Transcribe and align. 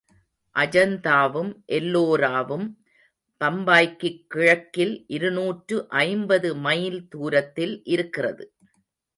அஜந்தாவும் 0.55 1.51
எல்லோராவும் 1.65 2.65
பம்பாய்க்குக் 3.41 4.23
கிழக்கில் 4.27 5.03
இருநூற்று 5.07 5.87
ஐம்பது 5.99 6.55
மைல் 6.57 7.07
தூரத்தில் 7.07 7.81
இருக்கிறது. 7.85 8.45